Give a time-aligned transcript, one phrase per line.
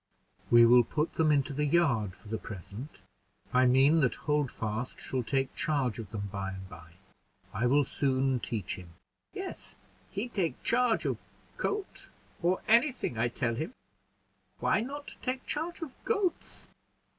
[0.49, 3.03] "We will put them into the yard for the present.
[3.53, 6.93] I mean that Holdfast shall take charge of them by and by.
[7.53, 8.95] I will soon teach him."
[9.31, 9.77] "Yes,
[10.09, 11.23] he take charge of
[11.57, 12.09] coat,
[12.41, 13.75] or any thing I tell him;
[14.59, 16.65] why not take charge of goats.